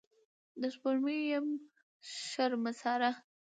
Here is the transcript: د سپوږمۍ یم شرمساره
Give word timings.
د 0.61 0.61
سپوږمۍ 0.73 1.19
یم 1.31 1.45
شرمساره 2.29 3.11